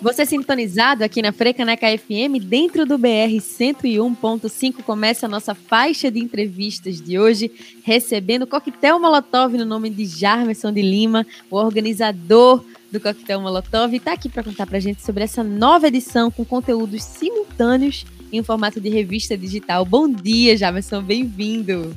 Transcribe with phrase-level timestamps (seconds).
[0.00, 6.20] Você sintonizado aqui na Frecaneca FM, dentro do BR 101.5, começa a nossa faixa de
[6.20, 7.50] entrevistas de hoje,
[7.82, 13.96] recebendo Coquetel Molotov no nome de Jarmerson de Lima, o organizador do Coquetel Molotov, e
[13.96, 18.42] está aqui para contar para a gente sobre essa nova edição com conteúdos simultâneos em
[18.42, 19.84] formato de revista digital.
[19.84, 21.96] Bom dia, Jarmerson, bem-vindo.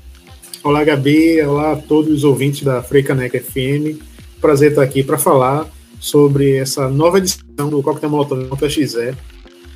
[0.64, 4.02] Olá, Gabi, olá a todos os ouvintes da Frecaneca FM.
[4.42, 5.70] Prazer estar aqui para falar
[6.00, 9.14] sobre essa nova edição do Coquetel Molotov XE,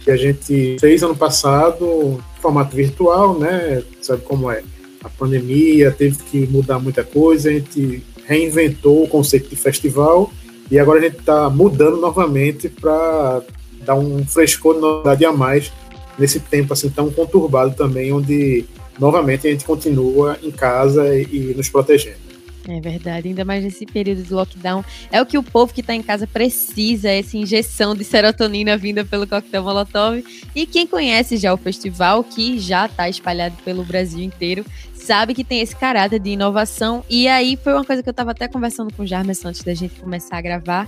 [0.04, 3.84] que a gente fez ano passado, formato virtual, né?
[4.02, 4.64] Sabe como é?
[5.04, 10.32] A pandemia teve que mudar muita coisa, a gente reinventou o conceito de festival
[10.72, 13.42] e agora a gente está mudando novamente para
[13.86, 15.72] dar um frescor de novidade a mais
[16.18, 18.66] nesse tempo assim tão conturbado também, onde
[19.00, 22.23] novamente a gente continua em casa e nos protegendo.
[22.68, 24.86] É verdade, ainda mais nesse período de lockdown.
[25.12, 29.04] É o que o povo que está em casa precisa, essa injeção de serotonina vinda
[29.04, 30.24] pelo coquetel Molotov.
[30.56, 35.44] E quem conhece já o festival, que já está espalhado pelo Brasil inteiro, sabe que
[35.44, 37.04] tem esse caráter de inovação.
[37.10, 39.74] E aí foi uma coisa que eu estava até conversando com o Jarmes antes da
[39.74, 40.88] gente começar a gravar,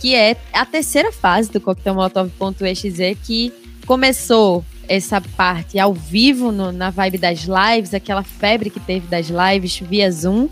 [0.00, 3.52] que é a terceira fase do coquetel Molotov.exe, que
[3.86, 9.28] começou essa parte ao vivo no, na vibe das lives, aquela febre que teve das
[9.28, 10.48] lives via Zoom.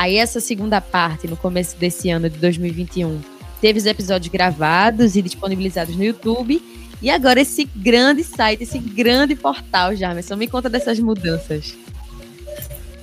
[0.00, 3.20] Aí essa segunda parte, no começo desse ano de 2021,
[3.60, 6.62] teve os episódios gravados e disponibilizados no YouTube.
[7.02, 11.74] E agora esse grande site, esse grande portal, Jamerson, me conta dessas mudanças.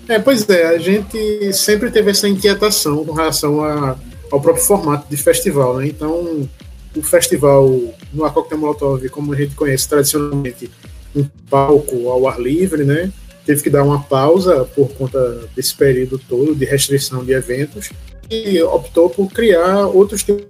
[0.08, 3.96] É, pois é, a gente sempre teve essa inquietação com relação a,
[4.32, 5.86] ao próprio formato de festival, né?
[5.86, 6.50] Então,
[6.96, 7.70] o festival
[8.12, 10.72] no Coquetel Molotov, como a gente conhece tradicionalmente,
[11.16, 13.12] um palco ao ar livre, né?
[13.48, 17.90] Teve que dar uma pausa por conta desse período todo de restrição de eventos
[18.30, 20.46] e optou por criar outros tipos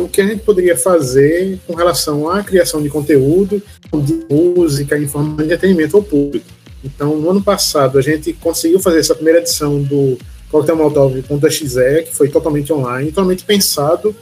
[0.00, 3.60] o que a gente poderia fazer com relação à criação de conteúdo,
[3.92, 6.46] de música, em forma de entretenimento ao público.
[6.84, 10.16] Então, no ano passado, a gente conseguiu fazer essa primeira edição do
[10.52, 14.14] Coquetel Molotov.exe, que foi totalmente online, totalmente pensado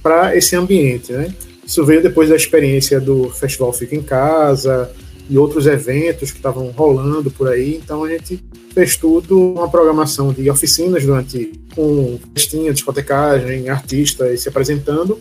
[0.00, 1.12] para esse ambiente.
[1.12, 1.34] Né?
[1.66, 4.92] Isso veio depois da experiência do Festival Fica em Casa,
[5.28, 7.76] e outros eventos que estavam rolando por aí.
[7.76, 8.42] Então a gente
[8.72, 15.18] fez tudo uma programação de oficinas durante com festinha, discotecagem, artistas se apresentando.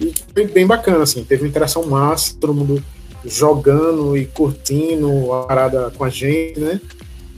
[0.00, 2.82] E foi bem bacana, assim, teve uma interação massa, todo mundo
[3.24, 6.80] jogando e curtindo a parada com a gente, né?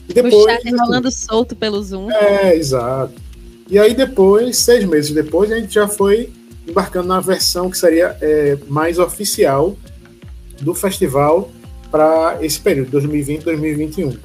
[0.08, 2.10] E depois, o chat assim, rolando solto pelo Zoom.
[2.10, 3.14] É, exato.
[3.69, 6.32] E aí depois, seis meses depois, a gente já foi
[6.66, 9.76] embarcando na versão que seria é, mais oficial
[10.60, 11.50] do festival
[11.91, 14.16] para esse período, 2020 2021.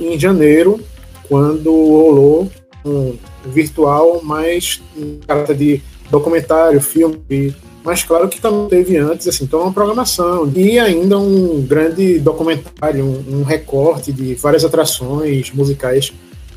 [0.00, 0.80] Em janeiro,
[1.28, 2.50] quando rolou
[2.84, 3.16] um
[3.46, 9.62] virtual mais em caráter de documentário, filme, mas claro que também teve antes, assim, então
[9.62, 16.12] uma programação e ainda um grande documentário, um, um recorte de várias atrações musicais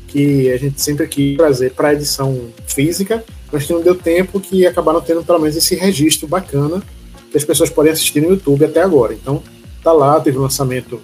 [0.08, 4.40] que a gente sempre quis trazer para a edição física, mas que não deu tempo,
[4.40, 6.82] que acabaram tendo pelo menos esse registro bacana
[7.30, 9.14] que as pessoas podem assistir no YouTube até agora.
[9.14, 9.42] Então,
[9.82, 11.00] tá lá, teve lançamento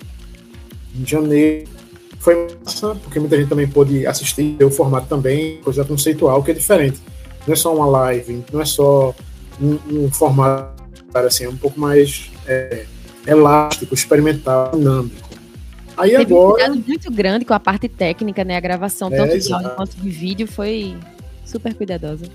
[0.99, 1.69] em janeiro.
[2.19, 6.55] Foi massa, porque muita gente também pôde assistir o formato também, coisa conceitual, que é
[6.55, 7.01] diferente.
[7.47, 9.15] Não é só uma live, não é só
[9.61, 10.79] um, um formato
[11.15, 12.85] assim, é um pouco mais é,
[13.27, 15.29] elástico, experimental, dinâmico.
[15.97, 16.47] Aí Teve agora.
[16.47, 18.57] Um cuidado muito grande com a parte técnica, né?
[18.57, 20.97] A gravação, é, tanto de áudio quanto de vídeo, foi
[21.45, 22.27] super cuidadosa.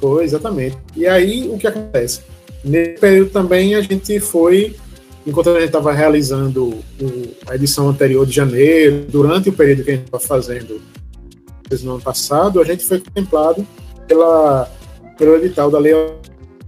[0.00, 0.76] Foi, exatamente.
[0.96, 2.22] E aí o que acontece?
[2.64, 4.74] Nesse período também a gente foi
[5.26, 6.82] enquanto a gente estava realizando o,
[7.46, 10.80] a edição anterior de janeiro, durante o período que a gente estava fazendo
[11.82, 13.66] no ano passado, a gente foi contemplado
[14.06, 14.70] pela,
[15.18, 15.94] pelo edital da Lei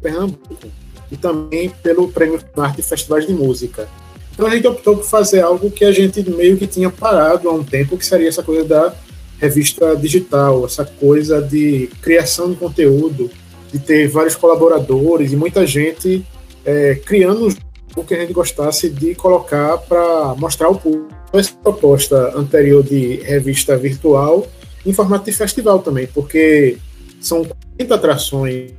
[0.00, 0.68] Pernambuco
[1.10, 3.88] e também pelo Prêmio Arte Festivais de Música.
[4.32, 7.52] Então a gente optou por fazer algo que a gente meio que tinha parado há
[7.52, 8.94] um tempo, que seria essa coisa da
[9.38, 13.30] revista digital, essa coisa de criação de conteúdo,
[13.72, 16.24] de ter vários colaboradores e muita gente
[16.64, 17.48] é, criando
[17.96, 23.16] o que a gente gostasse de colocar para mostrar ao público essa proposta anterior de
[23.22, 24.46] revista virtual
[24.84, 26.78] em formato de festival também, porque
[27.20, 27.44] são
[27.76, 28.70] 40 atrações,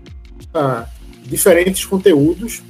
[0.53, 0.89] tá,
[1.23, 2.61] diferentes conteúdos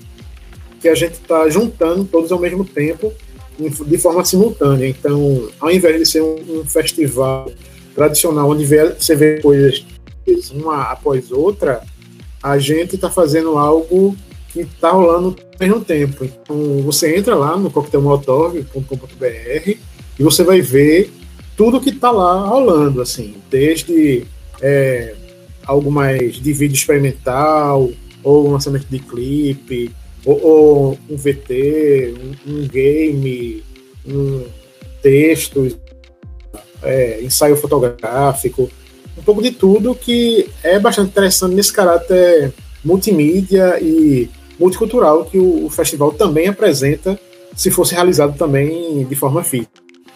[0.79, 3.13] que a gente está juntando todos ao mesmo tempo
[3.59, 4.87] de forma simultânea.
[4.87, 7.51] Então, ao invés de ser um, um festival
[7.95, 9.83] tradicional onde você vê coisas
[10.51, 11.81] uma após outra,
[12.41, 14.15] a gente está fazendo algo
[14.65, 16.25] que está rolando ao mesmo tempo.
[16.25, 19.77] Então, você entra lá no coquetelmolotov.com.br
[20.19, 21.11] e você vai ver
[21.55, 24.25] tudo que está lá rolando, assim, desde
[24.61, 25.15] é,
[25.65, 27.89] algo mais de vídeo experimental,
[28.23, 29.91] ou lançamento de clipe,
[30.25, 32.13] ou, ou um VT,
[32.45, 33.63] um, um, game,
[34.05, 34.43] um
[35.01, 35.67] texto,
[36.83, 38.69] é, ensaio fotográfico,
[39.17, 45.69] um pouco de tudo que é bastante interessante nesse caráter multimídia e multicultural que o,
[45.69, 47.19] festival também apresenta,
[47.55, 49.71] se fosse realizado também de forma física.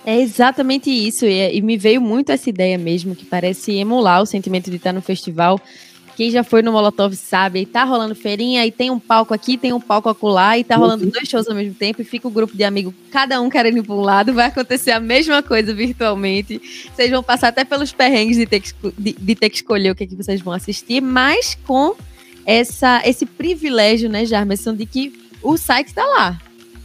[0.05, 4.25] É exatamente isso, e, e, me veio muito essa ideia mesmo, que parece emular o
[4.25, 5.59] sentimento de estar no festival.
[6.15, 9.57] Quem já foi no Molotov sabe, aí tá rolando feirinha, e tem um palco aqui,
[9.57, 11.11] tem um palco acolá, e tá rolando uhum.
[11.11, 13.77] dois shows ao mesmo tempo, e fica o um grupo de amigos, cada um querendo
[13.77, 16.59] ir para um lado, vai acontecer a mesma coisa virtualmente.
[16.93, 19.95] Vocês vão passar até pelos perrengues de ter que, de, de ter que escolher o
[19.95, 21.95] que, é que vocês vão assistir, mas com
[22.45, 26.39] essa, esse privilégio, né, Jarmerson, de que o site está lá.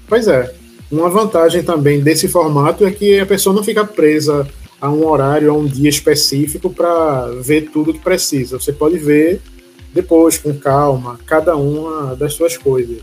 [0.09, 0.55] Pois é.
[0.91, 4.47] Uma vantagem também desse formato é que a pessoa não fica presa
[4.81, 8.59] a um horário, a um dia específico para ver tudo que precisa.
[8.61, 9.41] Você pode ver
[9.93, 13.01] depois, com calma, cada uma das suas coisas.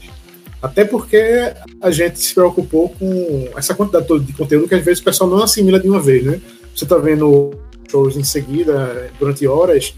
[0.61, 1.51] Até porque
[1.81, 5.43] a gente se preocupou com essa quantidade de conteúdo que às vezes o pessoal não
[5.43, 6.39] assimila de uma vez, né?
[6.73, 7.51] Você está vendo
[7.89, 9.93] shows em seguida, durante horas,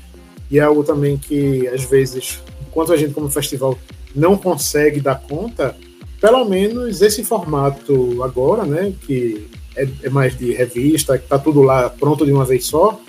[0.49, 3.77] e é algo também que às vezes, enquanto a gente como festival
[4.15, 5.75] não consegue dar conta,
[6.21, 11.61] pelo menos esse formato agora, né, que é, é mais de revista, que está tudo
[11.61, 12.99] lá pronto de uma vez só,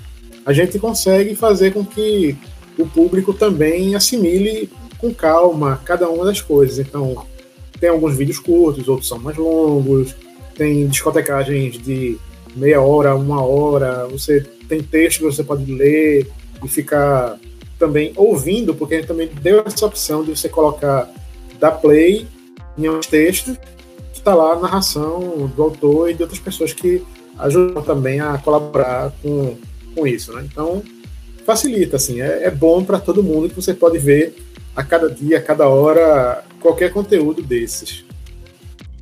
[0.44, 2.36] a gente consegue fazer com que
[2.78, 6.78] o público também assimile com calma cada uma das coisas.
[6.78, 7.26] Então,
[7.80, 10.14] tem alguns vídeos curtos, outros são mais longos,
[10.54, 12.18] tem discotecagens de
[12.54, 16.26] meia hora, uma hora, você tem texto que você pode ler
[16.66, 17.38] e ficar
[17.78, 21.10] também ouvindo, porque a gente também deu essa opção de você colocar
[21.58, 22.26] da play
[22.76, 23.56] em um texto
[24.12, 27.02] que está lá a narração do autor e de outras pessoas que
[27.38, 29.56] ajudam também a colaborar com,
[29.94, 30.32] com isso.
[30.32, 30.46] Né?
[30.50, 30.82] Então,
[31.44, 34.36] facilita, assim, é, é bom para todo mundo que você pode ver
[34.74, 38.04] a cada dia, a cada hora, qualquer conteúdo desses.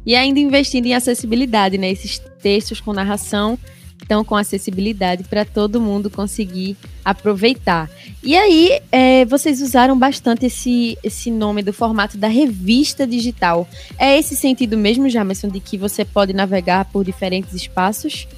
[0.06, 1.90] E ainda investindo em acessibilidade, né?
[1.90, 3.58] Esses textos com narração
[4.04, 7.90] estão com acessibilidade para todo mundo conseguir aproveitar.
[8.22, 13.68] E aí, é, vocês usaram bastante esse, esse nome do formato da revista digital.
[13.98, 18.28] É esse sentido mesmo, Jamerson, de que você pode navegar por diferentes espaços?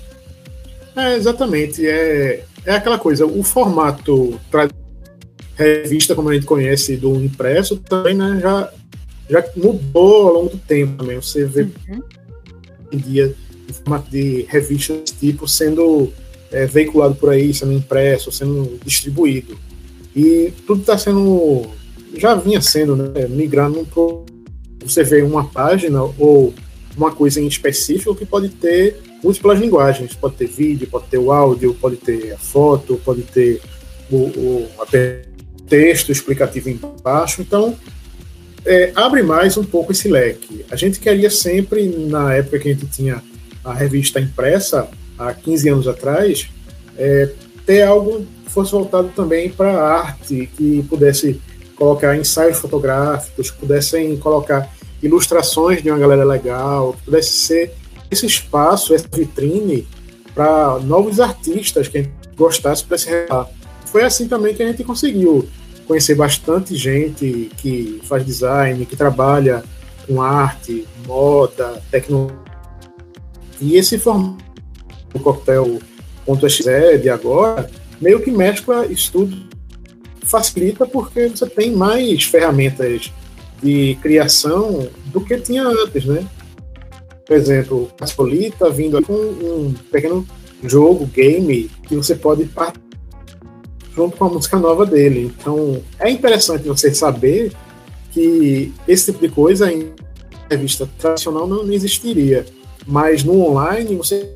[0.97, 1.87] É, exatamente.
[1.87, 4.41] É, é aquela coisa, o formato
[5.57, 8.73] revista, como a gente conhece do impresso, também né, já,
[9.29, 11.17] já mudou ao longo do tempo também.
[11.17, 12.03] Você vê uhum.
[12.93, 13.35] em dia
[13.73, 16.13] formato de revista desse tipo sendo
[16.51, 19.59] é, veiculado por aí, sendo impresso, sendo distribuído.
[20.15, 21.67] E tudo está sendo,
[22.17, 24.27] já vinha sendo, né, migrando para
[24.89, 26.55] você vê uma página ou
[26.97, 30.15] uma coisa em específico que pode ter múltiplas linguagens.
[30.15, 33.61] Pode ter vídeo, pode ter o áudio, pode ter a foto, pode ter
[34.11, 34.69] o, o
[35.69, 37.43] texto explicativo embaixo.
[37.43, 37.77] Então,
[38.65, 40.65] é, abre mais um pouco esse leque.
[40.71, 43.23] A gente queria sempre, na época que a gente tinha
[43.67, 46.49] a revista impressa, há 15 anos atrás,
[46.97, 47.31] é,
[47.67, 51.41] ter algo que fosse voltado também para a arte, que pudesse
[51.75, 54.73] colocar ensaios fotográficos, pudessem colocar
[55.03, 57.75] ilustrações de uma galera legal, que pudesse ser
[58.09, 59.87] esse espaço, essa vitrine
[60.33, 63.49] para novos artistas que a gente gostasse para se revelar.
[63.87, 65.49] Foi assim também que a gente conseguiu
[65.89, 69.65] conhecer bastante gente que faz design, que trabalha
[70.07, 72.46] com arte, moda, tecnologia.
[73.61, 74.45] E esse formato
[75.13, 77.71] do coquetel.exe de agora
[78.01, 79.37] meio que mescla isso tudo,
[80.23, 83.13] facilita porque você tem mais ferramentas
[83.63, 86.27] de criação do que tinha antes, né?
[87.25, 90.27] Por exemplo, a Solita vindo com um pequeno
[90.63, 92.87] jogo, game, que você pode participar
[93.95, 95.33] junto com a música nova dele.
[95.41, 97.53] Então, é interessante você saber
[98.13, 99.93] que esse tipo de coisa em
[100.51, 102.45] revista tradicional não, existiria.
[102.87, 104.31] Mas no online, você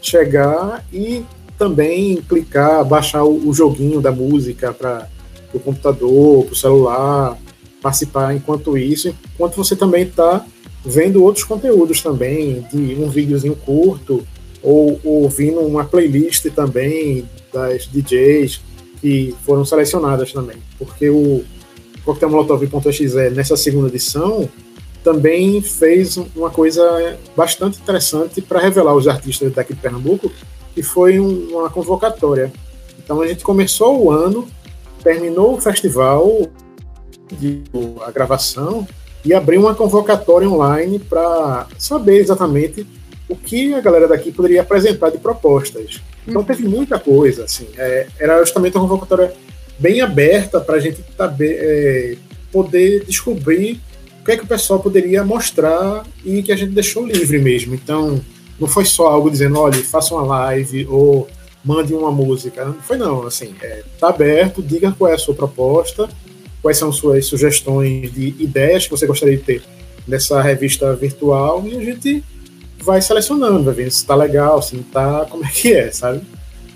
[0.00, 1.24] chegar e
[1.58, 5.06] também clicar, baixar o, joguinho da música para
[5.52, 7.38] o computador, para o celular,
[7.82, 10.44] participar enquanto isso, enquanto você também está
[10.84, 14.26] vendo outros conteúdos também, de um videozinho curto,
[14.62, 18.60] ou, ou ouvindo uma playlist também das DJs
[19.00, 21.42] que foram selecionadas também, porque o
[22.04, 24.48] Coquetel Molotov.exe nessa segunda edição
[25.02, 30.30] também fez uma coisa bastante interessante para revelar os artistas daqui de Pernambuco,
[30.74, 32.52] que foi uma convocatória.
[33.02, 34.46] Então a gente começou o ano,
[35.02, 36.46] terminou o festival,
[37.32, 37.62] de,
[38.02, 38.86] a gravação,
[39.24, 42.86] e abriu uma convocatória online para saber exatamente
[43.28, 46.00] o que a galera daqui poderia apresentar de propostas.
[46.26, 47.68] Então teve muita coisa, assim.
[47.76, 49.32] É, era justamente uma convocatória
[49.78, 52.16] bem aberta para a gente tá, é,
[52.52, 53.80] poder descobrir
[54.30, 57.74] que é que o pessoal poderia mostrar e que a gente deixou livre mesmo.
[57.74, 58.20] Então,
[58.60, 61.28] não foi só algo dizendo, olha, faça uma live ou
[61.64, 62.64] mande uma música.
[62.64, 66.08] Não foi não, assim, é, tá aberto, diga qual é a sua proposta,
[66.62, 69.62] quais são suas sugestões de ideias que você gostaria de ter
[70.06, 72.24] nessa revista virtual e a gente
[72.78, 76.22] vai selecionando, vai ver se tá legal, se não tá, como é que é, sabe?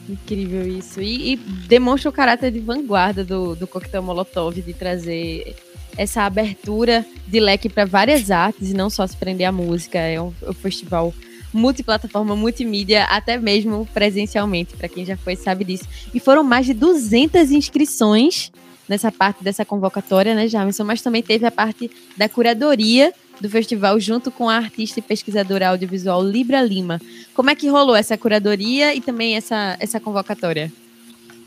[0.08, 1.00] Incrível isso.
[1.00, 5.54] E, e demonstra o caráter de vanguarda do, do coquetel Molotov, de trazer
[5.96, 9.98] essa abertura de leque para várias artes e não só se prender à música.
[9.98, 11.12] É um, é um festival
[11.52, 15.84] multiplataforma, multimídia, até mesmo presencialmente, para quem já foi sabe disso.
[16.12, 18.50] E foram mais de 200 inscrições
[18.88, 20.84] nessa parte dessa convocatória, né, Jamison?
[20.84, 25.68] Mas também teve a parte da curadoria do festival junto com a artista e pesquisadora
[25.68, 27.00] audiovisual Libra Lima.
[27.34, 30.72] Como é que rolou essa curadoria e também essa, essa convocatória?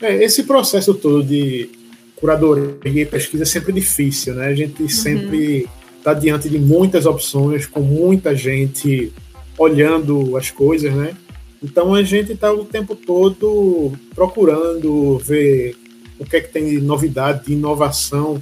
[0.01, 1.70] É, esse processo todo de
[2.17, 4.47] curadoria e pesquisa é sempre difícil, né?
[4.47, 4.89] A gente uhum.
[4.89, 9.12] sempre está diante de muitas opções, com muita gente
[9.57, 11.15] olhando as coisas, né?
[11.63, 15.75] Então a gente está o tempo todo procurando ver
[16.19, 18.41] o que é que tem de novidade, de inovação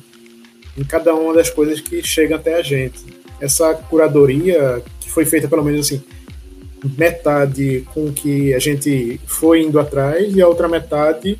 [0.77, 2.99] em cada uma das coisas que chegam até a gente.
[3.39, 6.01] Essa curadoria, que foi feita pelo menos assim,
[6.97, 11.37] metade com que a gente foi indo atrás e a outra metade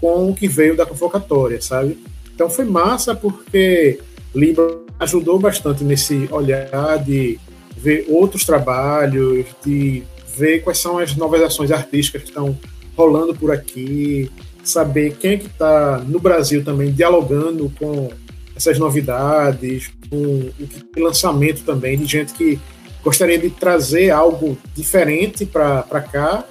[0.00, 1.98] com o que veio da convocatória, sabe?
[2.34, 3.98] Então foi massa porque
[4.34, 7.38] Libra ajudou bastante nesse olhar de
[7.76, 10.02] ver outros trabalhos, de
[10.36, 12.58] ver quais são as novas ações artísticas que estão
[12.96, 14.30] rolando por aqui,
[14.62, 18.10] saber quem é que está no Brasil também dialogando com
[18.54, 20.50] essas novidades, com
[20.96, 22.58] o lançamento também de gente que
[23.04, 26.44] gostaria de trazer algo diferente para cá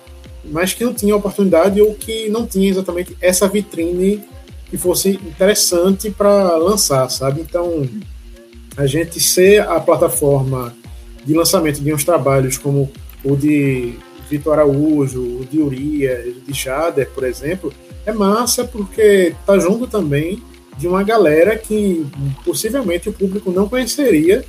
[0.51, 4.23] mas que não tinha oportunidade ou que não tinha exatamente essa vitrine
[4.69, 7.41] que fosse interessante para lançar, sabe?
[7.41, 7.87] Então,
[8.75, 10.75] a gente ser a plataforma
[11.25, 12.91] de lançamento de uns trabalhos como
[13.23, 13.93] o de
[14.29, 17.73] Vitor Araújo, o de Urias, de Jader, por exemplo,
[18.05, 20.41] é massa porque tá junto também
[20.77, 22.05] de uma galera que
[22.43, 24.43] possivelmente o público não conheceria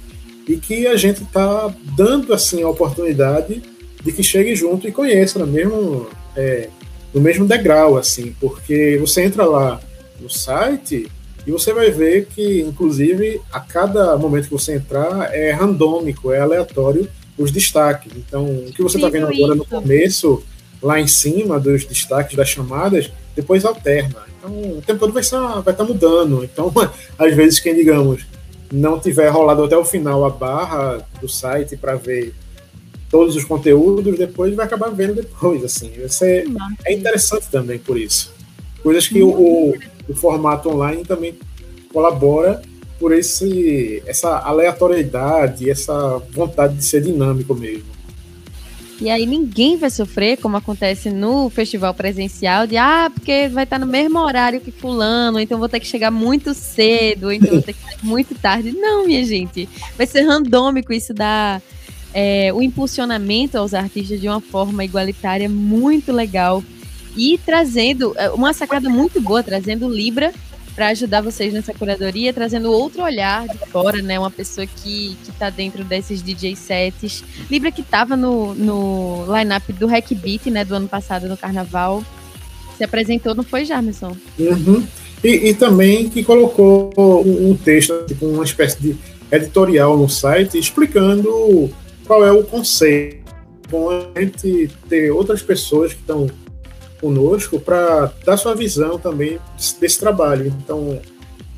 [0.46, 3.62] e que a gente tá dando assim a oportunidade
[4.02, 6.68] de que chegue junto e conheça no mesmo, é,
[7.12, 9.80] no mesmo degrau, assim, porque você entra lá
[10.20, 11.10] no site
[11.46, 16.40] e você vai ver que, inclusive, a cada momento que você entrar é randômico, é
[16.40, 18.12] aleatório os destaques.
[18.16, 20.42] Então, o que você está vendo agora no começo,
[20.82, 24.24] lá em cima dos destaques das chamadas, depois alterna.
[24.38, 26.42] Então, o tempo todo vai estar, vai estar mudando.
[26.42, 26.72] Então,
[27.18, 28.26] às vezes, quem, digamos,
[28.72, 32.34] não tiver rolado até o final a barra do site para ver
[33.10, 35.90] todos os conteúdos, depois vai acabar vendo depois, assim.
[36.02, 36.44] Você,
[36.84, 38.34] é interessante também por isso.
[38.82, 39.74] Coisas que o, o,
[40.08, 41.34] o, formato online também
[41.92, 42.62] colabora
[42.98, 47.96] por esse, essa aleatoriedade, essa vontade de ser dinâmico mesmo.
[48.98, 53.78] E aí ninguém vai sofrer, como acontece no festival presencial, de ah, porque vai estar
[53.78, 57.74] no mesmo horário que fulano, então vou ter que chegar muito cedo, então vou ter
[57.74, 58.72] que chegar muito tarde.
[58.72, 59.68] Não, minha gente.
[59.98, 61.60] Vai ser randômico, isso dá
[62.18, 66.64] é, o impulsionamento aos artistas de uma forma igualitária muito legal
[67.14, 70.32] e trazendo é, uma sacada muito boa, trazendo Libra
[70.74, 74.18] para ajudar vocês nessa curadoria, trazendo outro olhar de fora, né?
[74.18, 77.22] Uma pessoa que, que tá dentro desses DJ sets.
[77.50, 80.64] Libra que estava no, no line-up do Hack Beat, né?
[80.64, 82.02] Do ano passado no Carnaval.
[82.78, 84.16] Se apresentou, não foi, Jarmerson?
[84.38, 84.86] Uhum.
[85.22, 88.96] E, e, também que colocou um, um texto, tipo uma espécie de
[89.30, 91.70] editorial no site, explicando
[92.06, 93.26] qual é o conceito.
[93.68, 96.28] Bom, a gente ter outras pessoas que estão
[97.00, 99.38] conosco para dar sua visão também
[99.80, 100.46] desse trabalho.
[100.46, 101.00] Então,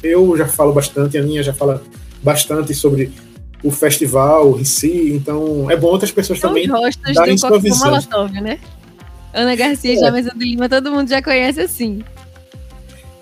[0.02, 1.82] eu já falo bastante, a minha já fala
[2.22, 3.12] bastante sobre
[3.62, 6.68] o festival em si, então é bom outras pessoas São também
[7.14, 7.90] darem do sua visão.
[7.90, 8.58] Molotov, né?
[9.34, 10.22] Ana Garcia, é.
[10.22, 12.02] Do Lima, todo mundo já conhece assim.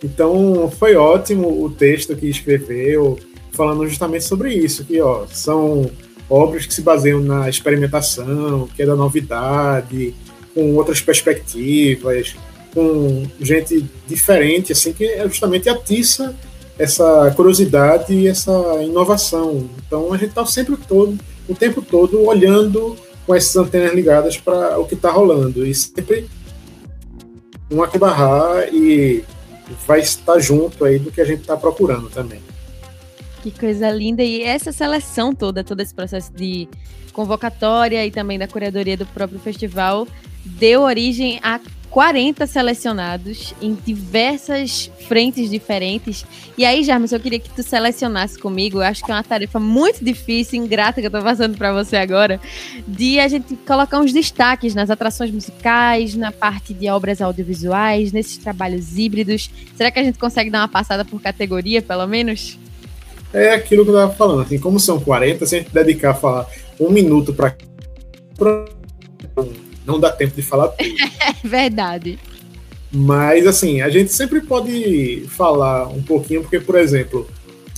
[0.05, 3.19] Então, foi ótimo o texto que escreveu,
[3.53, 5.91] falando justamente sobre isso, que ó, são
[6.29, 10.15] obras que se baseiam na experimentação, que é da novidade,
[10.55, 12.35] com outras perspectivas,
[12.75, 16.35] com gente diferente, assim, que é justamente atiça
[16.79, 18.53] essa curiosidade e essa
[18.83, 19.69] inovação.
[19.87, 21.19] Então a gente está sempre todo,
[21.49, 26.29] o tempo todo olhando com essas antenas ligadas para o que está rolando e sempre
[27.71, 29.25] um barrar e
[29.87, 32.41] vai estar junto aí do que a gente está procurando também.
[33.47, 34.25] Que coisa linda.
[34.25, 36.69] E essa seleção toda, todo esse processo de
[37.13, 40.09] convocatória e também da curadoria do próprio festival,
[40.45, 46.27] deu origem a 40 selecionados em diversas frentes diferentes.
[46.59, 48.79] E aí, Jarmes, eu queria que tu selecionasse comigo.
[48.79, 51.97] Eu acho que é uma tarefa muito difícil, ingrata que eu tô passando para você
[51.97, 52.41] agora,
[52.85, 58.39] de a gente colocar uns destaques nas atrações musicais, na parte de obras audiovisuais, nesses
[58.39, 59.49] trabalhos híbridos.
[59.77, 62.59] Será que a gente consegue dar uma passada por categoria, pelo menos?
[63.37, 66.15] É aquilo que eu tava falando, assim, como são 40, se a gente dedicar a
[66.15, 66.47] falar
[66.81, 67.55] um minuto para
[69.85, 70.89] não dá tempo de falar tudo.
[71.45, 72.19] É verdade.
[72.91, 77.29] Mas, assim, a gente sempre pode falar um pouquinho, porque, por exemplo,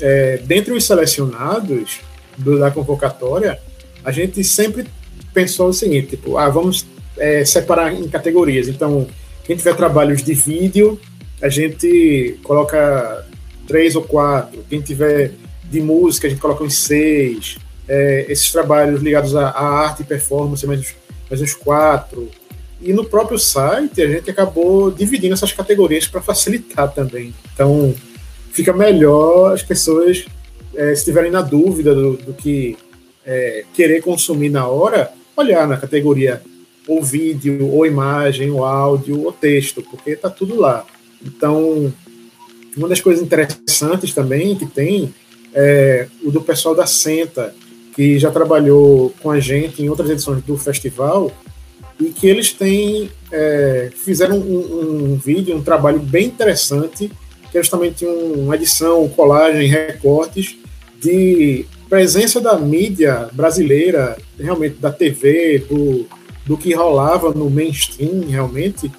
[0.00, 2.00] é, dentre os selecionados
[2.36, 3.58] do, da convocatória,
[4.04, 4.86] a gente sempre
[5.34, 6.86] pensou o seguinte, tipo, ah, vamos
[7.16, 8.68] é, separar em categorias.
[8.68, 9.08] Então,
[9.44, 11.00] quem tiver trabalhos de vídeo,
[11.42, 13.26] a gente coloca
[13.66, 14.64] três ou quatro.
[14.70, 15.32] Quem tiver
[15.70, 17.58] de música, a gente coloca uns seis.
[17.86, 20.94] É, esses trabalhos ligados à, arte e performance, mais
[21.28, 22.28] mais uns quatro.
[22.80, 27.34] E no próprio site a gente acabou dividindo essas categorias para facilitar também.
[27.52, 27.94] Então
[28.52, 30.24] fica melhor as pessoas,
[30.74, 32.76] é, se estiverem na dúvida do, do que
[33.26, 36.40] é, querer consumir na hora, olhar na categoria
[36.86, 40.86] ou vídeo, ou imagem, ou áudio, ou texto, porque está tudo lá.
[41.22, 41.92] Então,
[42.74, 45.12] uma das coisas interessantes também que tem
[45.54, 47.54] é o do pessoal da Senta,
[47.94, 51.32] que já trabalhou com a gente em outras edições do festival
[52.00, 57.10] e que eles têm é, fizeram um, um, vídeo, um trabalho bem interessante,
[57.50, 60.56] que é justamente uma edição, colagem, recortes
[61.00, 66.06] de presença da mídia brasileira, realmente da TV, do,
[66.46, 68.90] do que rolava no mainstream, realmente,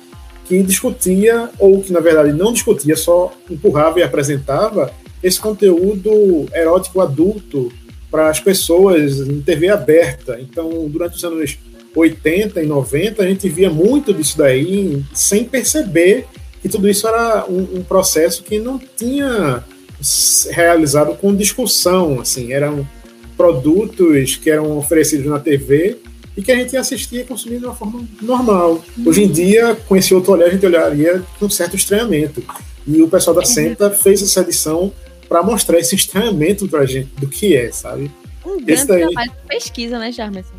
[0.46, 4.92] que discutia, ou que na verdade não discutia, só empurrava e apresentava
[5.24, 7.72] esse conteúdo erótico adulto
[8.10, 10.40] para as pessoas em TV aberta.
[10.42, 11.58] Então, durante os anos
[11.96, 16.26] 80 e 90, a gente via muito disso daí sem perceber
[16.62, 19.64] que tudo isso era um, um processo que não tinha
[20.52, 22.88] realizado com discussão, assim, eram
[23.36, 25.98] produtos que eram oferecidos na TV
[26.36, 28.84] e que a gente assistia e consumia de uma forma normal.
[29.06, 32.44] Hoje em dia, com esse outro olhar, a gente olharia com certo estranhamento.
[32.88, 34.92] E o pessoal da Senta fez essa edição
[35.30, 38.12] para mostrar esse estranhamento para a gente do que é, sabe?
[38.44, 39.02] Um grande daí...
[39.02, 40.56] trabalho de pesquisa, né, Jarmerson?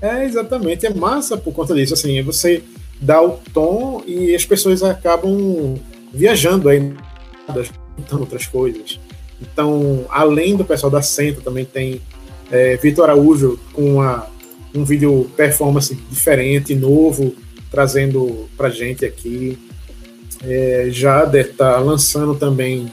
[0.00, 0.86] É, exatamente.
[0.86, 1.92] É massa por conta disso.
[1.92, 2.62] Assim, você
[3.00, 5.78] dá o tom e as pessoas acabam
[6.12, 6.94] viajando aí,
[7.96, 8.98] juntando outras coisas.
[9.40, 12.00] Então, além do pessoal da Senta, também tem
[12.50, 14.26] é, Vitor Araújo com uma,
[14.74, 17.34] um vídeo performance diferente, novo,
[17.70, 19.58] trazendo pra gente aqui.
[20.42, 22.90] É, Jader tá lançando também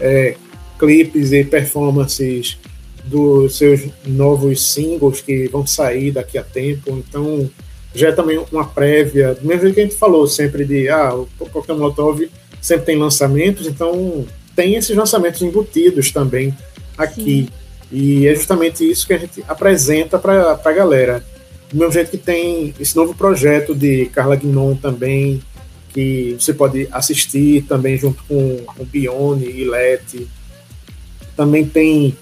[0.00, 0.36] é,
[0.78, 2.58] clipes e performances
[3.04, 6.90] dos seus novos singles que vão sair daqui a tempo.
[6.90, 7.48] Então,
[7.94, 11.14] já é também uma prévia, do mesmo jeito que a gente falou sempre de, ah,
[11.14, 11.28] o
[11.68, 12.28] Molotov
[12.60, 16.56] sempre tem lançamentos, então tem esses lançamentos embutidos também
[16.98, 17.48] aqui.
[17.48, 17.48] Sim.
[17.90, 21.24] E é justamente isso que a gente apresenta para a galera.
[21.70, 25.40] Do mesmo jeito que tem esse novo projeto de Carla Guinon também,
[25.90, 30.26] que você pode assistir também junto com o Bione e Lete.
[31.36, 32.16] Também tem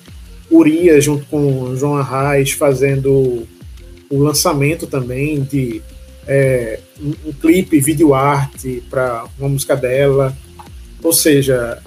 [0.51, 3.47] Urias junto com João Arraes fazendo
[4.11, 5.81] o lançamento também de
[6.27, 10.37] é, um, um, clipe, vídeo arte para uma música dela.
[11.03, 11.83] Ou seja,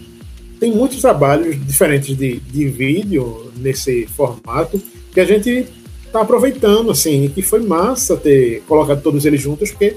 [0.59, 5.67] tem muitos trabalhos diferentes de, de vídeo nesse formato que a gente
[6.05, 9.95] está aproveitando, assim, e que foi massa ter colocado todos eles juntos, porque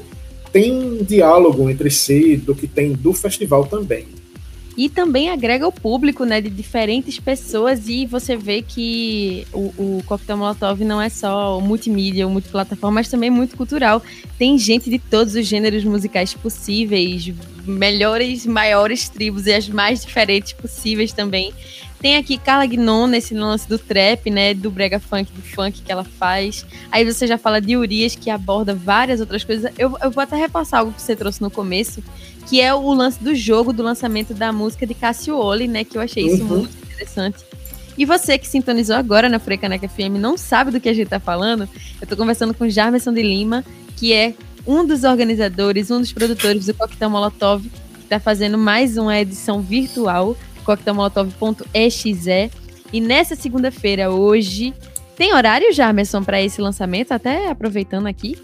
[0.53, 4.20] tem um diálogo entre si do que tem do festival também
[4.77, 10.03] e também agrega o público, né, de diferentes pessoas e você vê que o, o
[10.07, 14.03] Coquetel Molotov não é só multimídia, multiplataforma, mas também muito cultural.
[14.39, 17.33] Tem gente de todos os gêneros musicais possíveis,
[17.65, 21.53] melhores, maiores tribos e as mais diferentes possíveis também.
[22.01, 24.55] Tem aqui Carla Gnon nesse lance do trap, né?
[24.55, 26.65] Do brega funk, do funk que ela faz.
[26.91, 29.71] Aí você já fala de Urias, que aborda várias outras coisas.
[29.77, 32.03] Eu, eu vou até repassar algo que você trouxe no começo,
[32.49, 34.97] que é o lance do jogo, do lançamento da música de
[35.31, 35.85] Oli, né?
[35.85, 36.61] Que eu achei isso uhum.
[36.61, 37.45] muito interessante.
[37.99, 41.21] E você que sintonizou agora na Frecaneca FM não sabe do que a gente tá
[41.21, 41.69] falando,
[42.01, 43.63] eu tô conversando com Jarmerson de Lima,
[43.95, 44.33] que é
[44.67, 49.61] um dos organizadores, um dos produtores do Coquetel Molotov, que tá fazendo mais uma edição
[49.61, 52.51] virtual coquetelmolotov.exe.
[52.93, 54.75] E nessa segunda-feira, hoje,
[55.17, 55.93] tem horário já,
[56.25, 57.13] para esse lançamento?
[57.13, 58.37] Até aproveitando aqui.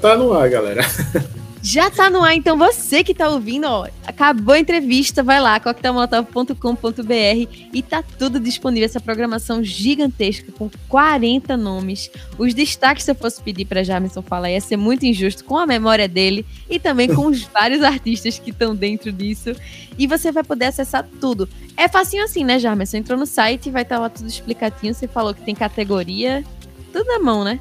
[0.00, 0.82] Tá no ar, galera.
[1.66, 5.58] Já tá no ar, então você que tá ouvindo, ó, acabou a entrevista, vai lá,
[5.58, 12.10] coquetelmolotov.com.br e tá tudo disponível, essa programação gigantesca com 40 nomes.
[12.36, 15.66] Os destaques, se eu fosse pedir pra Jamison falar, ia ser muito injusto com a
[15.66, 19.56] memória dele e também com os vários artistas que estão dentro disso.
[19.96, 21.48] E você vai poder acessar tudo.
[21.78, 22.98] É facinho assim, né, Jamison?
[22.98, 26.44] Entrou no site, vai estar tá lá tudo explicadinho, você falou que tem categoria,
[26.92, 27.58] tudo na mão, né?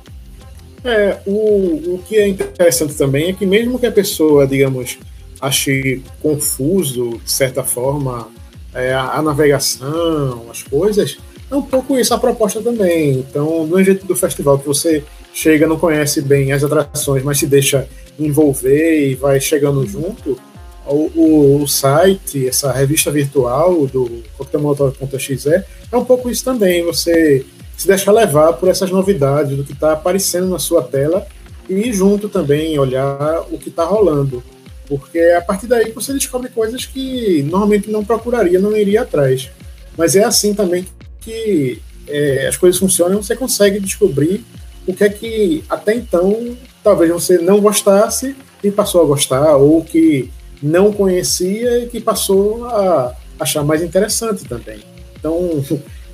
[0.84, 4.98] É, o, o que é interessante também é que mesmo que a pessoa, digamos,
[5.40, 8.28] ache confuso, de certa forma,
[8.74, 11.18] é, a, a, navegação, as coisas,
[11.50, 13.20] é um pouco isso a proposta também.
[13.20, 17.48] Então, no jeito do festival que você chega, não conhece bem as atrações, mas se
[17.48, 17.88] deixa
[18.20, 20.38] envolver e vai chegando junto,
[20.86, 26.84] o, o, o site, essa revista virtual do coquetelmolotov.exe é um pouco isso também.
[26.84, 27.46] Você
[27.78, 31.26] se deixar levar por essas novidades do que está aparecendo na sua tela
[31.70, 34.44] e junto também olhar o que está rolando.
[34.88, 39.50] Porque a partir daí você descobre coisas que normalmente não procuraria, não iria atrás.
[39.98, 40.86] Mas é assim também
[41.22, 44.44] que é, as coisas funcionam, você consegue descobrir
[44.86, 49.84] o que é que até então talvez você não gostasse e passou a gostar, ou
[49.84, 50.30] que
[50.62, 54.80] não conhecia e que passou a achar mais interessante também.
[55.18, 55.64] Então,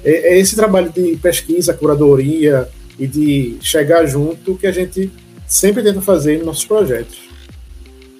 [0.03, 5.11] é, é esse trabalho de pesquisa, curadoria e de chegar junto que a gente
[5.47, 7.29] sempre tenta fazer nos nossos projetos.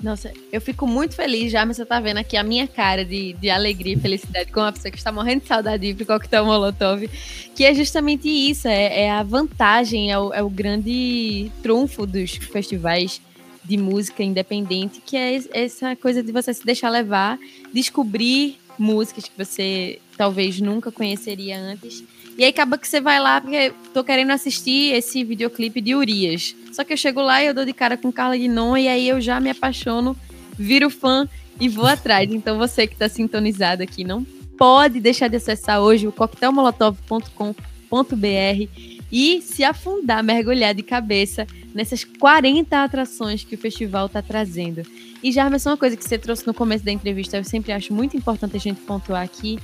[0.02, 3.34] Nossa, eu fico muito feliz já, mas você tá vendo aqui a minha cara de,
[3.34, 7.10] de alegria e felicidade com uma pessoa que está morrendo de saudade de coquetel Molotov,
[7.54, 12.32] que é justamente isso, é, é a vantagem, é o, é o, grande trunfo dos
[12.32, 13.22] festivais
[13.66, 17.38] de música independente, que é essa coisa de você se deixar levar,
[17.74, 22.04] descobrir músicas que você talvez nunca conheceria antes.
[22.38, 26.56] E aí acaba que você vai lá porque tô querendo assistir esse videoclipe de Urias.
[26.72, 29.10] Só que eu chego lá e eu dou de cara com Carla Guinon e aí
[29.10, 30.16] eu já me apaixono,
[30.58, 31.28] viro fã
[31.60, 32.32] e vou atrás.
[32.32, 34.24] Então você que está sintonizado aqui não
[34.58, 42.84] pode deixar de acessar hoje o coquetelmolotov.com.br e se afundar, mergulhar de cabeça nessas 40
[42.84, 44.84] atrações que o festival está trazendo.
[45.24, 48.16] E já uma coisa que você trouxe no começo da entrevista, eu sempre acho muito
[48.16, 49.60] importante a gente pontuar aqui,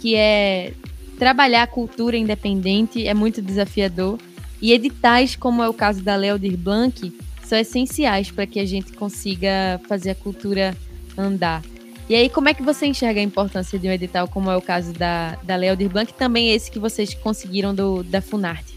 [0.00, 0.72] que é
[1.18, 4.18] trabalhar a cultura independente é muito desafiador
[4.60, 7.12] e editais, como é o caso da Leodir Blanc,
[7.44, 10.74] são essenciais para que a gente consiga fazer a cultura
[11.16, 11.62] andar.
[12.08, 14.62] E aí, como é que você enxerga a importância de um edital, como é o
[14.62, 18.73] caso da, da Leodir Blanc, e também esse que vocês conseguiram do, da Funarte?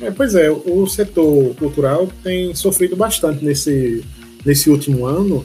[0.00, 4.02] É, pois é, o setor cultural tem sofrido bastante nesse,
[4.44, 5.44] nesse último ano,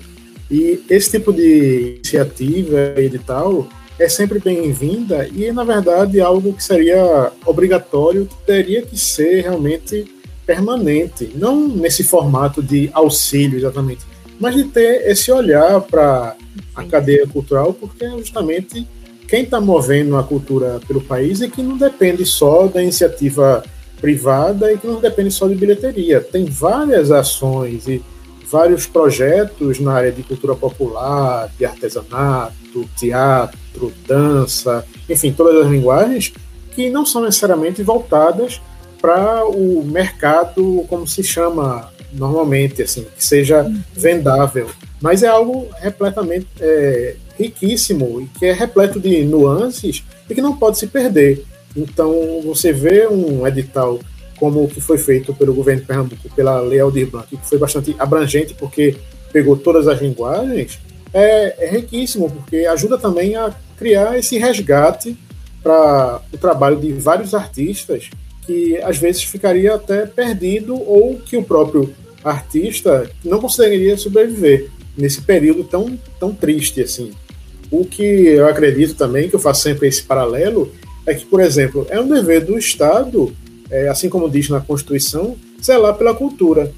[0.49, 3.67] e esse tipo de iniciativa edital
[3.99, 10.05] é sempre bem-vinda e, na verdade, algo que seria obrigatório, que teria que ser realmente
[10.45, 14.05] permanente, não nesse formato de auxílio exatamente,
[14.39, 16.35] mas de ter esse olhar para
[16.75, 18.87] a cadeia cultural, porque é justamente
[19.27, 23.63] quem está movendo a cultura pelo país e que não depende só da iniciativa
[23.99, 26.21] privada e que não depende só de bilheteria.
[26.21, 28.03] Tem várias ações e
[28.49, 36.33] vários projetos na área de cultura popular, de artesanato, teatro, dança, enfim, todas as linguagens
[36.71, 38.61] que não são necessariamente voltadas
[39.01, 44.69] para o mercado, como se chama normalmente, assim, que seja vendável.
[45.01, 50.55] Mas é algo repletamente é, riquíssimo e que é repleto de nuances e que não
[50.55, 51.45] pode se perder.
[51.75, 53.99] Então, você vê um edital
[54.37, 57.57] como o que foi feito pelo governo de Pernambuco, pela Lei Aldir Blanc, que foi
[57.57, 58.95] bastante abrangente, porque
[59.31, 60.79] pegou todas as linguagens,
[61.13, 65.17] é, é riquíssimo, porque ajuda também a criar esse resgate
[65.63, 68.09] para o trabalho de vários artistas
[68.45, 75.21] que às vezes ficaria até perdido ou que o próprio artista não conseguiria sobreviver nesse
[75.21, 77.11] período tão, tão triste assim.
[77.71, 80.71] O que eu acredito também, que eu faço sempre esse paralelo,
[81.05, 83.33] é que, por exemplo, é um dever do Estado
[83.69, 86.71] é, assim como diz na Constituição, zelar pela cultura.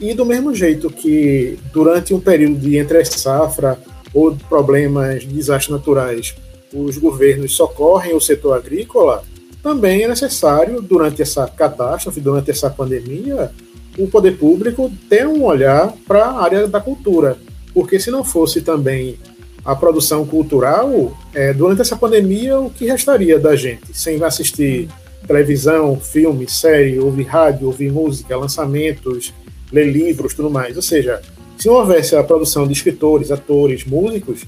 [0.00, 3.78] E do mesmo jeito que durante um período de entre-safra
[4.14, 6.34] ou problemas, desastres naturais,
[6.72, 9.22] os governos socorrem o setor agrícola,
[9.62, 13.50] também é necessário, durante essa catástrofe, durante essa pandemia,
[13.98, 17.36] o poder público ter um olhar para a área da cultura.
[17.74, 19.18] Porque se não fosse também
[19.64, 23.96] a produção cultural, é, durante essa pandemia, o que restaria da gente?
[23.96, 24.88] Sem assistir
[25.26, 29.32] televisão, filme, série, ouvir rádio, ouvir música, lançamentos,
[29.70, 30.76] ler livros, tudo mais.
[30.76, 31.20] Ou seja,
[31.58, 34.44] se não houvesse a produção de escritores, atores, músicos,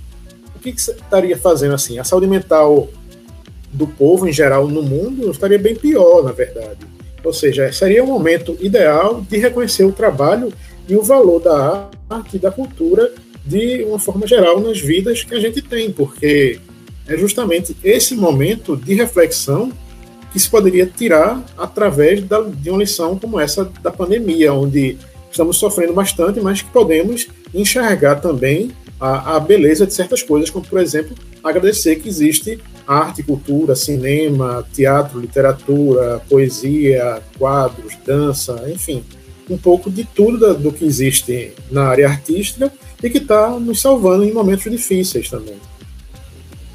[0.56, 1.98] o que, que estaria fazendo assim?
[1.98, 2.88] A saúde mental
[3.72, 6.78] do povo em geral no mundo estaria bem pior, na verdade.
[7.24, 10.52] Ou seja, seria um momento ideal de reconhecer o trabalho
[10.88, 13.12] e o valor da arte e da cultura
[13.44, 16.60] de uma forma geral nas vidas que a gente tem, porque
[17.06, 19.72] é justamente esse momento de reflexão
[20.32, 24.96] que se poderia tirar através da, de uma lição como essa da pandemia, onde
[25.30, 30.64] estamos sofrendo bastante, mas que podemos enxergar também a, a beleza de certas coisas, como,
[30.64, 39.02] por exemplo, agradecer que existe arte, cultura, cinema, teatro, literatura, poesia, quadros, dança, enfim,
[39.50, 44.24] um pouco de tudo do que existe na área artística e que está nos salvando
[44.24, 45.56] em momentos difíceis também.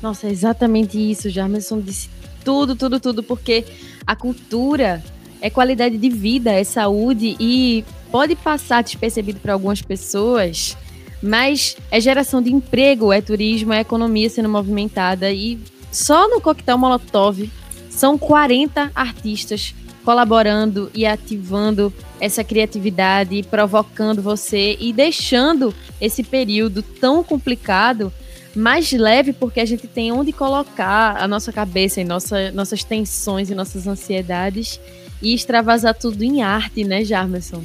[0.01, 2.09] Nossa, é exatamente isso, Jarmerson disse
[2.43, 3.65] tudo, tudo, tudo, porque
[4.05, 5.03] a cultura
[5.41, 10.77] é qualidade de vida, é saúde e pode passar despercebido para algumas pessoas,
[11.21, 15.59] mas é geração de emprego, é turismo, é economia sendo movimentada e
[15.91, 17.49] só no Coquetel Molotov
[17.89, 19.73] são 40 artistas
[20.07, 28.09] colaborando e ativando essa criatividade, provocando você e deixando esse período tão complicado
[28.55, 33.49] mais leve, porque a gente tem onde colocar a nossa cabeça e nossa, nossas tensões
[33.49, 34.79] e nossas ansiedades
[35.21, 37.61] e extravasar tudo em arte, né, Jarmerson?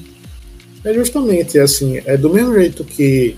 [0.84, 3.36] É justamente assim, é do mesmo jeito que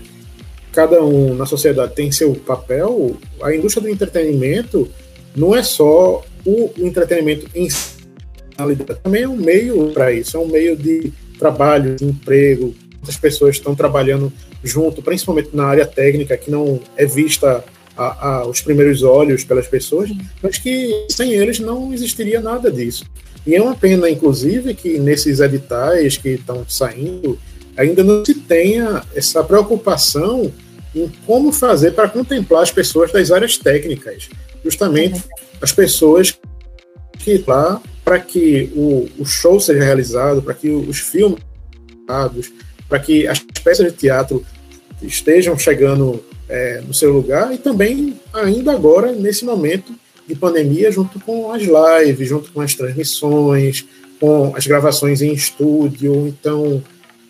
[0.71, 4.89] cada um na sociedade tem seu papel, a indústria do entretenimento
[5.35, 7.94] não é só o entretenimento em si,
[9.03, 12.73] também é um meio para isso, é um meio de trabalho, de emprego.
[12.93, 14.31] Muitas pessoas estão trabalhando
[14.63, 17.63] junto, principalmente na área técnica, que não é vista
[17.95, 20.09] a, a, aos primeiros olhos pelas pessoas,
[20.41, 23.05] mas que sem eles não existiria nada disso.
[23.45, 27.37] E é uma pena, inclusive, que nesses editais que estão saindo,
[27.77, 30.51] ainda não se tenha essa preocupação
[30.95, 34.29] em como fazer para contemplar as pessoas das áreas técnicas,
[34.63, 35.21] justamente
[35.61, 36.37] as pessoas
[37.19, 41.39] que lá para que o, o, show seja realizado, para que os filmes
[42.87, 44.45] para que as peças de teatro
[45.01, 49.91] estejam chegando é, no seu lugar e também ainda agora nesse momento
[50.27, 53.85] de pandemia junto com as lives, junto com as transmissões,
[54.19, 56.83] com as gravações em estúdio, então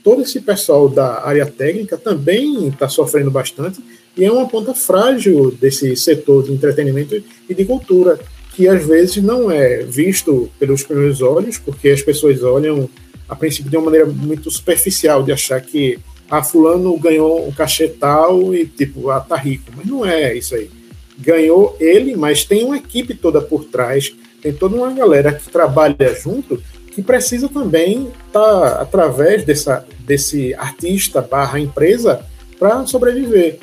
[0.04, 3.82] todo esse pessoal da área técnica também está sofrendo bastante
[4.18, 7.16] e é uma ponta frágil desse setor de entretenimento
[7.50, 8.20] e de cultura
[8.56, 12.90] que às vezes não é visto pelos primeiros olhos, porque as pessoas olham
[13.28, 17.88] a princípio de uma maneira muito superficial, de achar que ah, fulano ganhou um cachê
[17.88, 19.72] tal e tipo, ah, tá rico.
[19.76, 20.70] Mas não é isso aí.
[21.20, 26.16] Ganhou ele, mas tem uma equipe toda por trás, tem toda uma galera que trabalha
[26.22, 32.26] junto que precisa também estar tá, através dessa, desse artista barra empresa
[32.58, 33.60] para sobreviver.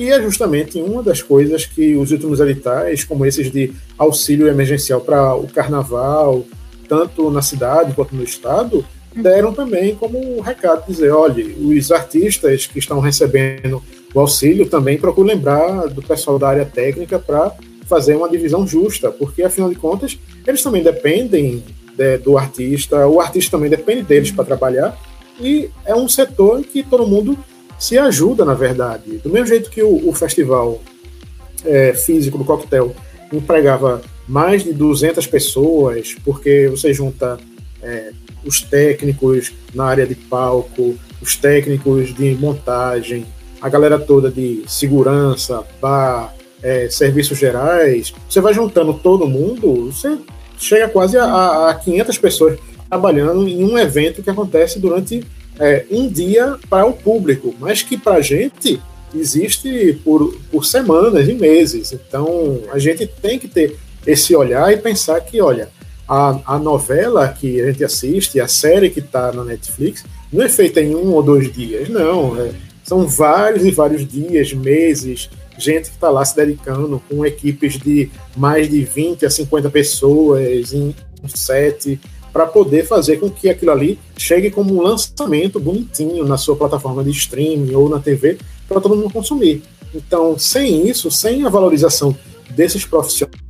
[0.00, 5.02] E é justamente uma das coisas que os últimos editais, como esses de auxílio emergencial
[5.02, 6.42] para o carnaval,
[6.88, 8.82] tanto na cidade quanto no estado,
[9.14, 13.82] deram também como um recado dizer, olha, os artistas que estão recebendo
[14.14, 17.52] o auxílio também procuram lembrar do pessoal da área técnica para
[17.84, 21.62] fazer uma divisão justa, porque afinal de contas eles também dependem
[21.94, 24.98] de, do artista, o artista também depende deles para trabalhar
[25.38, 27.38] e é um setor em que todo mundo
[27.80, 29.18] se ajuda, na verdade.
[29.18, 30.80] Do mesmo jeito que o, o festival
[31.64, 32.94] é, físico do coquetel
[33.32, 37.38] empregava mais de 200 pessoas, porque você junta
[37.82, 38.12] é,
[38.44, 43.26] os técnicos na área de palco, os técnicos de montagem,
[43.60, 50.18] a galera toda de segurança, bar, é, serviços gerais, você vai juntando todo mundo, você
[50.58, 55.24] chega quase a, a 500 pessoas trabalhando em um evento que acontece durante
[55.60, 58.80] é, um dia para o público, mas que para a gente
[59.14, 61.92] existe por, por semanas e meses.
[61.92, 65.68] Então a gente tem que ter esse olhar e pensar que, olha,
[66.08, 70.48] a, a novela que a gente assiste, a série que está na Netflix, não é
[70.48, 72.40] feita em um ou dois dias, não.
[72.40, 77.78] É, são vários e vários dias, meses, gente que está lá se dedicando com equipes
[77.78, 82.00] de mais de 20 a 50 pessoas em um set
[82.32, 87.02] para poder fazer com que aquilo ali chegue como um lançamento bonitinho na sua plataforma
[87.02, 88.38] de streaming ou na TV
[88.68, 89.62] para todo mundo consumir.
[89.94, 92.16] Então, sem isso, sem a valorização
[92.50, 93.40] desses profissionais,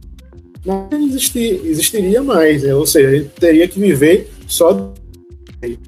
[0.64, 2.62] não existir, existiria mais.
[2.62, 2.74] Né?
[2.74, 4.92] Ou seja, a gente teria que viver só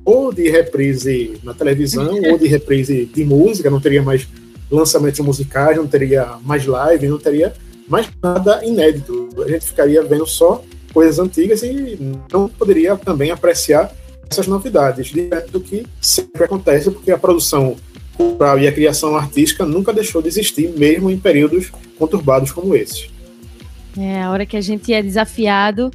[0.04, 4.28] ou de reprise na televisão ou de reprise de música, não teria mais
[4.70, 7.52] lançamentos musicais, não teria mais live, não teria
[7.88, 9.28] mais nada inédito.
[9.44, 11.98] A gente ficaria vendo só coisas antigas e
[12.32, 13.92] não poderia também apreciar
[14.30, 15.12] essas novidades,
[15.50, 17.76] do que sempre acontece, porque a produção
[18.16, 23.10] cultural e a criação artística nunca deixou de existir, mesmo em períodos conturbados como esses.
[23.98, 25.90] É, a hora que a gente é desafiado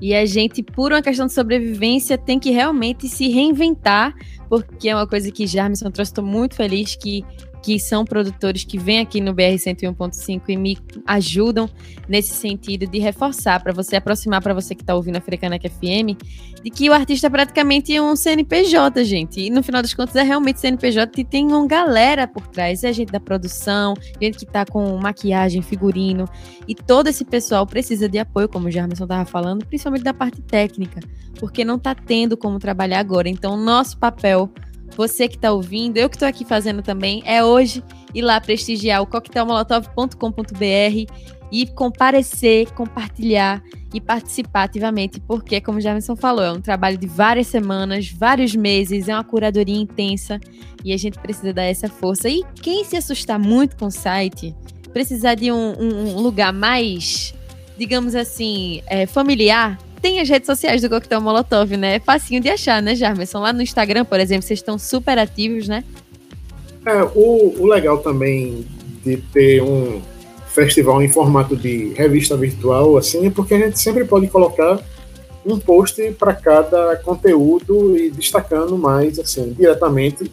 [0.00, 4.14] e a gente, por uma questão de sobrevivência, tem que realmente se reinventar
[4.48, 6.10] porque é uma coisa que Jarmison trouxe.
[6.10, 7.24] Estou muito feliz que
[7.66, 11.68] que são produtores que vêm aqui no BR 101.5 e me ajudam
[12.08, 16.14] nesse sentido de reforçar para você aproximar para você que está ouvindo a Frecanec FM
[16.62, 19.40] de que o artista é praticamente um CNPJ, gente.
[19.40, 22.92] E no final das contas é realmente CNPJ e tem uma galera por trás, é
[22.92, 26.24] gente da produção, gente que está com maquiagem, figurino
[26.68, 30.40] e todo esse pessoal precisa de apoio, como o Jarmerson estava falando, principalmente da parte
[30.40, 31.00] técnica,
[31.40, 33.28] porque não está tendo como trabalhar agora.
[33.28, 34.48] Então, nosso papel
[34.94, 37.82] você que está ouvindo, eu que estou aqui fazendo também, é hoje
[38.14, 41.12] ir lá prestigiar o coquetelmolotov.com.br
[41.50, 43.62] e comparecer, compartilhar
[43.94, 49.08] e participar ativamente, porque, como Jamerson falou, é um trabalho de várias semanas, vários meses,
[49.08, 50.40] é uma curadoria intensa
[50.84, 52.28] e a gente precisa dar essa força.
[52.28, 54.54] E quem se assustar muito com o site,
[54.92, 57.32] precisar de um, um, um lugar mais,
[57.78, 61.96] digamos assim, é, familiar, tem as redes sociais do Coquetel Molotov, né?
[61.96, 63.40] É facinho de achar, né, Jarmerson?
[63.40, 65.82] Lá no Instagram, por exemplo, vocês estão super ativos, né?
[66.86, 68.64] É, o, o legal também
[69.04, 70.00] de ter um
[70.46, 74.78] festival em formato de revista virtual, assim, é porque a gente sempre pode colocar
[75.44, 80.30] um post para cada conteúdo e destacando mais, assim, diretamente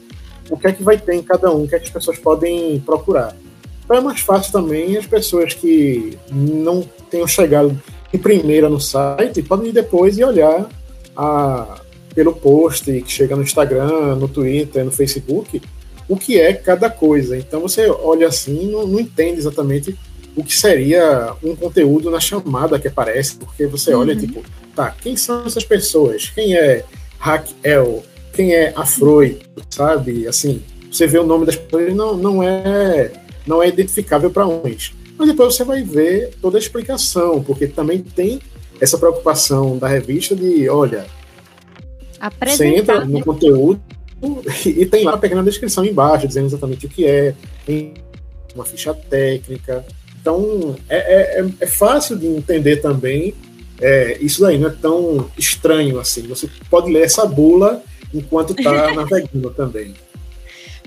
[0.52, 2.20] o que é que vai ter em cada um, o que é que as pessoas
[2.20, 3.36] podem procurar.
[3.84, 7.76] Então é mais fácil também as pessoas que não tenham chegado
[8.14, 10.70] em primeira no site, podem ir depois e olhar
[11.16, 11.82] a,
[12.14, 15.62] pelo post que chega no Instagram, no Twitter, no Facebook,
[16.08, 17.36] o que é cada coisa.
[17.36, 19.98] Então você olha assim não, não entende exatamente
[20.36, 24.20] o que seria um conteúdo na chamada que aparece, porque você olha, uhum.
[24.20, 24.44] tipo,
[24.76, 26.30] tá, quem são essas pessoas?
[26.30, 26.84] Quem é
[27.20, 28.04] Raquel?
[28.34, 29.48] Quem é Afroito?
[29.70, 30.28] Sabe?
[30.28, 33.12] Assim, você vê o nome das pessoas não, não é
[33.46, 34.94] não é identificável para uns.
[35.18, 38.40] Mas depois você vai ver toda a explicação, porque também tem
[38.80, 41.06] essa preocupação da revista de, olha,
[42.46, 43.22] você entra no né?
[43.22, 43.82] conteúdo
[44.66, 47.94] e tem lá a pequena descrição embaixo, dizendo exatamente o que é, tem
[48.56, 49.86] uma ficha técnica.
[50.20, 53.34] Então, é, é, é, é fácil de entender também.
[53.82, 56.22] É, isso daí não é tão estranho assim.
[56.28, 59.94] Você pode ler essa bula enquanto está navegando também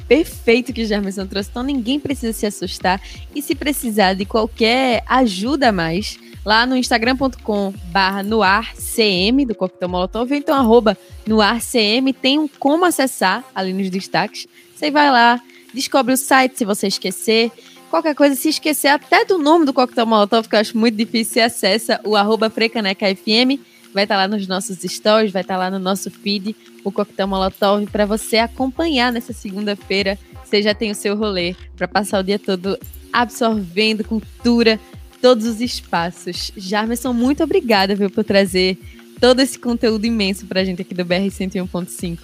[0.09, 3.01] perfeito que Germerson trouxe, então ninguém precisa se assustar.
[3.35, 9.88] E se precisar de qualquer ajuda a mais, lá no instagram.com barra noarcm do Coquetel
[9.88, 14.47] Molotov, ou então arroba noarcm, tem um como acessar ali nos destaques.
[14.75, 15.40] Você vai lá,
[15.75, 17.51] descobre o site se você esquecer.
[17.90, 21.35] Qualquer coisa, se esquecer até do nome do Coquetel Molotov, que eu acho muito difícil,
[21.35, 23.61] você acessa o arroba FM
[23.96, 26.54] vai estar lá nos nossos stories, vai estar lá no nosso feed,
[26.85, 30.18] o Coquetel Molotov, para você acompanhar nessa segunda-feira.
[30.44, 32.78] Você já tem o seu rolê para passar o dia todo
[33.11, 34.78] absorvendo cultura,
[35.22, 36.52] todos os espaços.
[36.54, 38.76] Jarmerson, muito obrigada viu, por trazer
[39.18, 42.18] todo esse conteúdo imenso para a gente aqui do BR 101.5.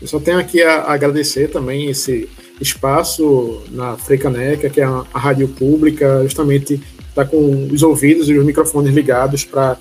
[0.00, 5.48] Eu só tenho aqui a agradecer também esse espaço na Freicaneca, que é a rádio
[5.48, 6.80] pública, justamente
[7.10, 9.76] está com os ouvidos e os microfones ligados para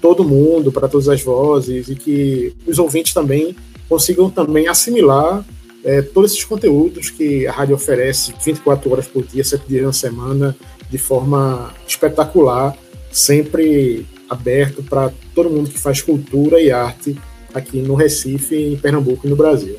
[0.00, 3.54] todo mundo, para todas as vozes, e que os ouvintes também
[3.88, 5.44] consigam também assimilar
[5.84, 9.92] é, todos esses conteúdos que a rádio oferece 24 horas por dia, 7 dias na
[9.92, 10.56] semana,
[10.90, 12.76] de forma espetacular,
[13.10, 17.16] sempre aberto para todo mundo que faz cultura e arte
[17.52, 19.76] aqui no Recife, em Pernambuco e no Brasil.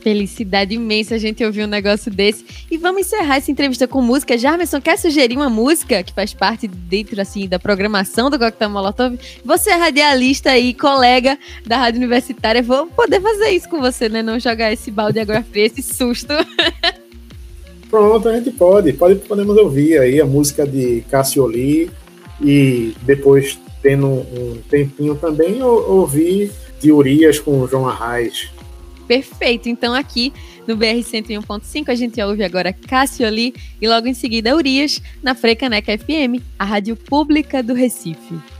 [0.00, 2.44] Felicidade imensa a gente ouvir um negócio desse.
[2.70, 4.38] E vamos encerrar essa entrevista com música.
[4.38, 9.18] Jarmerson, quer sugerir uma música que faz parte dentro, assim, da programação do Coquetel Molotov?
[9.44, 12.62] Você é radialista e colega da Rádio Universitária.
[12.62, 14.22] Vou poder fazer isso com você, né?
[14.22, 16.32] Não jogar esse balde de água fria, esse susto.
[17.90, 18.92] Pronto, a gente pode.
[18.92, 19.16] pode.
[19.16, 21.90] Podemos ouvir aí a música de Cassioli
[22.40, 28.50] e depois, tendo um tempinho também, ouvir de Urias com o João Arraes.
[29.08, 29.68] Perfeito.
[29.68, 30.32] Então aqui
[30.66, 35.96] no BR 101.5 a gente ouve agora Cassioli e logo em seguida Urias na Frecaneca
[35.96, 38.57] FM, a rádio pública do Recife.